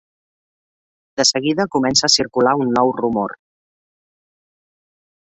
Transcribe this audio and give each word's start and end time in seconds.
De 1.19 1.25
seguida 1.31 1.65
comença 1.75 2.05
a 2.07 2.13
circular 2.13 2.53
un 2.63 2.71
nou 2.77 2.93
rumor. 3.01 3.35